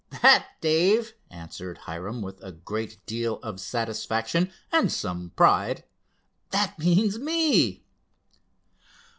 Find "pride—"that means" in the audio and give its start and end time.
5.35-7.19